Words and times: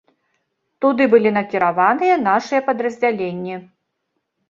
Туды 0.85 1.03
былі 1.11 1.35
накіраваныя 1.37 2.19
нашыя 2.25 2.65
падраздзяленні. 2.73 3.65